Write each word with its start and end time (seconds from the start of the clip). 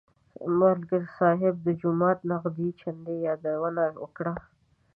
ملک 0.59 0.91
صاحب 1.17 1.55
د 1.65 1.67
جومات 1.81 2.19
نغدې 2.31 2.69
چندې 2.81 3.13
یادونه 3.27 3.83
وکړه. 4.01 4.33